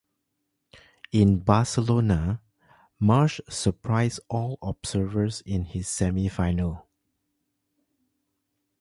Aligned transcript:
In 1.11 1.37
Barcelona, 1.41 2.41
Marsh 2.99 3.39
surprised 3.47 4.19
all 4.31 4.57
observers 4.63 5.41
in 5.41 5.63
his 5.65 5.87
semi-final. 5.87 6.87